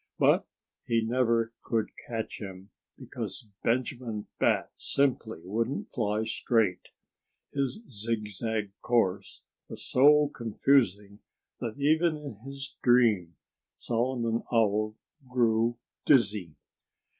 But 0.17 0.47
he 0.83 1.03
never 1.05 1.53
could 1.61 1.89
catch 2.07 2.41
him, 2.41 2.71
because 2.97 3.45
Benjamin 3.63 4.25
Bat 4.39 4.71
simply 4.73 5.41
wouldn't 5.43 5.91
fly 5.91 6.23
straight. 6.23 6.87
His 7.53 7.77
zigzag 7.87 8.71
course 8.81 9.43
was 9.69 9.83
so 9.85 10.29
confusing 10.29 11.19
that 11.59 11.75
even 11.77 12.17
in 12.17 12.37
his 12.43 12.77
dream 12.81 13.35
Solomon 13.75 14.41
Owl 14.51 14.97
grew 15.31 15.77
dizzy. 16.07 16.55